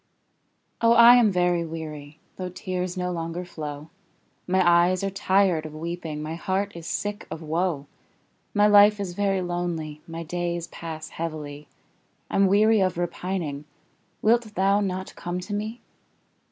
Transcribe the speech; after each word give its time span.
Oh, 0.81 0.93
I 0.93 1.17
am 1.17 1.31
very 1.31 1.63
weary, 1.63 2.17
Though 2.37 2.49
tears 2.49 2.97
no 2.97 3.11
longer 3.11 3.45
flow; 3.45 3.91
My 4.47 4.67
eyes 4.67 5.03
are 5.03 5.11
tired 5.11 5.63
of 5.63 5.75
weeping, 5.75 6.23
My 6.23 6.33
heart 6.33 6.71
is 6.75 6.87
sick 6.87 7.27
of 7.29 7.43
woe; 7.43 7.85
My 8.51 8.65
life 8.65 8.99
is 8.99 9.13
very 9.13 9.43
lonely 9.43 10.01
My 10.07 10.23
days 10.23 10.65
pass 10.65 11.09
heavily, 11.09 11.67
I'm 12.31 12.47
weary 12.47 12.79
of 12.81 12.97
repining; 12.97 13.65
Wilt 14.23 14.55
thou 14.55 14.79
not 14.79 15.13
come 15.15 15.39
to 15.41 15.53
me? 15.53 15.81